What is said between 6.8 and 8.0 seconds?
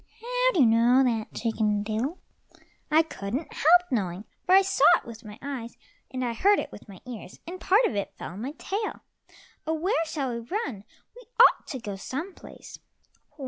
my ears, and part of